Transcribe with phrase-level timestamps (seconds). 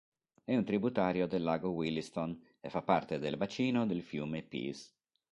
[0.43, 4.89] È un tributario del lago Williston e fa parte del bacino del fiume Peace.